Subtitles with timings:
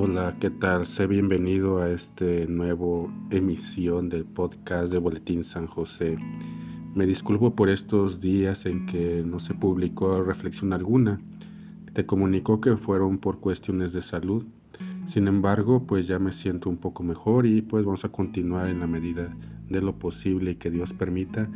[0.00, 0.86] Hola, ¿qué tal?
[0.86, 6.16] Sé bienvenido a este nuevo emisión del podcast de Boletín San José.
[6.94, 11.20] Me disculpo por estos días en que no se publicó reflexión alguna.
[11.94, 14.46] Te comunicó que fueron por cuestiones de salud.
[15.04, 18.78] Sin embargo, pues ya me siento un poco mejor y pues vamos a continuar en
[18.78, 19.36] la medida
[19.68, 21.50] de lo posible y que Dios permita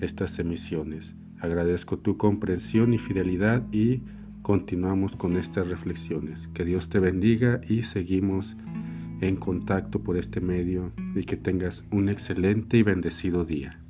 [0.00, 1.14] estas emisiones.
[1.38, 4.02] Agradezco tu comprensión y fidelidad y
[4.44, 6.48] continuamos con estas reflexiones.
[6.52, 8.56] Que Dios te bendiga y seguimos
[9.22, 13.80] en contacto por este medio y que tengas un excelente y bendecido día.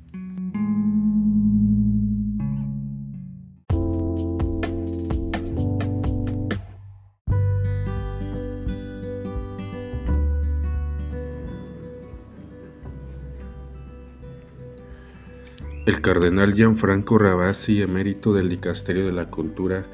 [15.85, 19.85] El cardenal Gianfranco Rabasi, emérito del Dicasterio de la Cultura,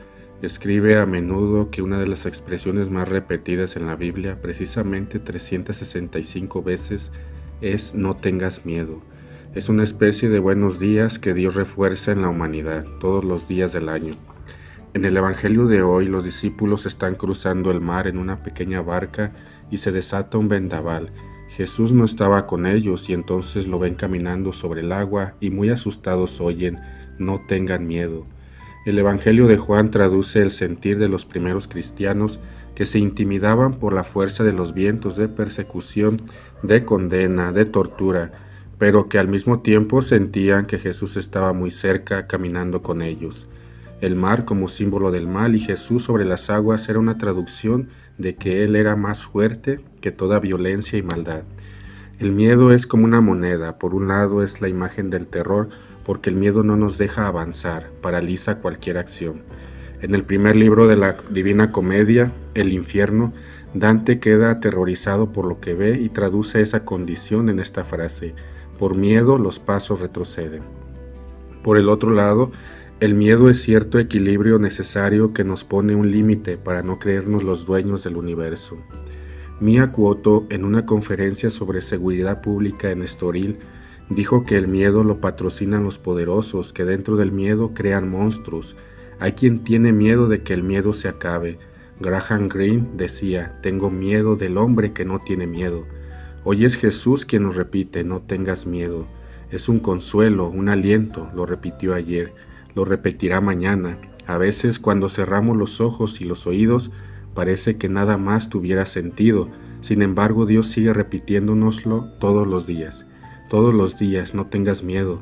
[0.41, 6.63] Escribe a menudo que una de las expresiones más repetidas en la Biblia, precisamente 365
[6.63, 7.11] veces,
[7.61, 9.03] es no tengas miedo.
[9.53, 13.71] Es una especie de buenos días que Dios refuerza en la humanidad todos los días
[13.71, 14.15] del año.
[14.95, 19.33] En el Evangelio de hoy los discípulos están cruzando el mar en una pequeña barca
[19.69, 21.11] y se desata un vendaval.
[21.49, 25.69] Jesús no estaba con ellos y entonces lo ven caminando sobre el agua y muy
[25.69, 26.79] asustados oyen,
[27.19, 28.25] no tengan miedo.
[28.83, 32.39] El Evangelio de Juan traduce el sentir de los primeros cristianos
[32.73, 36.17] que se intimidaban por la fuerza de los vientos de persecución,
[36.63, 38.31] de condena, de tortura,
[38.79, 43.47] pero que al mismo tiempo sentían que Jesús estaba muy cerca caminando con ellos.
[44.01, 48.33] El mar como símbolo del mal y Jesús sobre las aguas era una traducción de
[48.35, 51.43] que Él era más fuerte que toda violencia y maldad.
[52.17, 55.69] El miedo es como una moneda, por un lado es la imagen del terror,
[56.05, 59.41] porque el miedo no nos deja avanzar, paraliza cualquier acción.
[60.01, 63.33] En el primer libro de la Divina Comedia, El infierno,
[63.73, 68.35] Dante queda aterrorizado por lo que ve y traduce esa condición en esta frase,
[68.77, 70.63] por miedo los pasos retroceden.
[71.63, 72.51] Por el otro lado,
[72.99, 77.65] el miedo es cierto equilibrio necesario que nos pone un límite para no creernos los
[77.65, 78.77] dueños del universo.
[79.59, 83.59] Mia Cuoto, en una conferencia sobre seguridad pública en Estoril,
[84.11, 88.75] Dijo que el miedo lo patrocinan los poderosos, que dentro del miedo crean monstruos.
[89.19, 91.59] Hay quien tiene miedo de que el miedo se acabe.
[92.01, 95.85] Graham Greene decía, tengo miedo del hombre que no tiene miedo.
[96.43, 99.07] Hoy es Jesús quien nos repite, no tengas miedo.
[99.49, 102.33] Es un consuelo, un aliento, lo repitió ayer,
[102.75, 103.97] lo repetirá mañana.
[104.27, 106.91] A veces cuando cerramos los ojos y los oídos,
[107.33, 109.47] parece que nada más tuviera sentido.
[109.79, 113.05] Sin embargo, Dios sigue repitiéndonoslo todos los días
[113.51, 115.19] todos los días, no tengas miedo.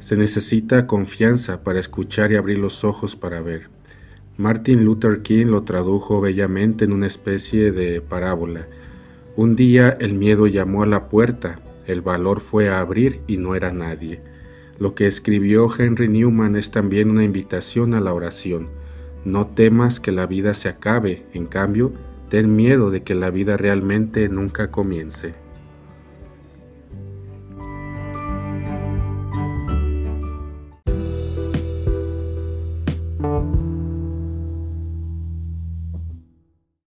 [0.00, 3.68] Se necesita confianza para escuchar y abrir los ojos para ver.
[4.36, 8.66] Martin Luther King lo tradujo bellamente en una especie de parábola.
[9.36, 13.54] Un día el miedo llamó a la puerta, el valor fue a abrir y no
[13.54, 14.20] era nadie.
[14.80, 18.66] Lo que escribió Henry Newman es también una invitación a la oración.
[19.24, 21.92] No temas que la vida se acabe, en cambio,
[22.30, 25.36] ten miedo de que la vida realmente nunca comience.